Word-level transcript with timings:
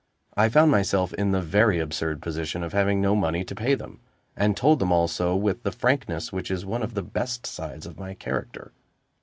I 0.35 0.49
found 0.49 0.71
myself 0.71 1.13
in 1.13 1.29
the 1.29 1.43
very 1.43 1.77
absurd 1.79 2.23
position 2.23 2.63
of 2.63 2.73
having 2.73 3.01
no 3.01 3.15
money 3.15 3.43
to 3.43 3.53
pay 3.53 3.75
them, 3.75 3.99
and 4.35 4.57
told 4.57 4.79
them 4.79 4.91
all 4.91 5.07
so 5.07 5.35
with 5.35 5.61
the 5.61 5.71
frankness 5.71 6.33
which 6.33 6.49
is 6.49 6.65
one 6.65 6.81
of 6.81 6.95
the 6.95 7.03
best 7.03 7.45
sides 7.45 7.85
of 7.85 7.99
my 7.99 8.15
character. 8.15 8.71